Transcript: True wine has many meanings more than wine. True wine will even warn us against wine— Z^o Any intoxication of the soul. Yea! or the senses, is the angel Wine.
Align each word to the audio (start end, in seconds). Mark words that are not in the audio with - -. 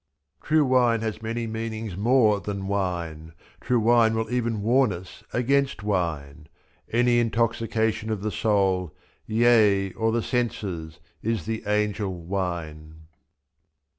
True 0.41 0.65
wine 0.65 1.01
has 1.01 1.21
many 1.21 1.45
meanings 1.45 1.95
more 1.95 2.39
than 2.39 2.67
wine. 2.67 3.33
True 3.61 3.79
wine 3.79 4.15
will 4.15 4.31
even 4.31 4.63
warn 4.63 4.91
us 4.91 5.23
against 5.31 5.83
wine— 5.83 6.47
Z^o 6.91 6.99
Any 6.99 7.19
intoxication 7.19 8.09
of 8.09 8.23
the 8.23 8.31
soul. 8.31 8.95
Yea! 9.27 9.91
or 9.93 10.11
the 10.11 10.23
senses, 10.23 10.99
is 11.21 11.45
the 11.45 11.67
angel 11.67 12.11
Wine. 12.23 13.01